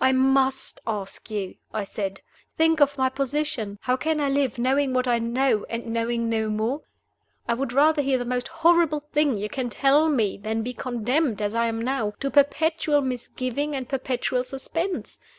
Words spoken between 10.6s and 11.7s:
be condemned (as I